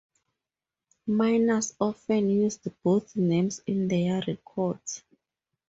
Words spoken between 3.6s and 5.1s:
in their records.